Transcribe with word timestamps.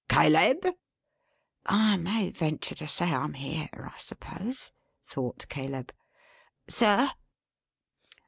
Caleb!" 0.09 0.65
"I 1.67 1.95
may 1.97 2.31
venture 2.31 2.73
to 2.73 2.87
say 2.87 3.13
I'm 3.13 3.33
here, 3.35 3.69
I 3.71 3.99
suppose," 3.99 4.71
thought 5.05 5.47
Caleb. 5.47 5.93
"Sir!" 6.67 7.11